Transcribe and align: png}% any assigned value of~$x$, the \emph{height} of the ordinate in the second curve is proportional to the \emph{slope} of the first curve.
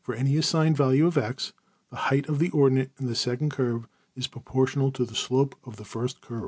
png}% 0.03 0.17
any 0.17 0.35
assigned 0.35 0.75
value 0.75 1.05
of~$x$, 1.05 1.53
the 1.91 1.95
\emph{height} 1.95 2.27
of 2.27 2.39
the 2.39 2.49
ordinate 2.49 2.89
in 2.99 3.05
the 3.05 3.13
second 3.13 3.51
curve 3.51 3.87
is 4.15 4.25
proportional 4.25 4.89
to 4.91 5.05
the 5.05 5.13
\emph{slope} 5.13 5.53
of 5.63 5.75
the 5.75 5.85
first 5.85 6.21
curve. 6.21 6.39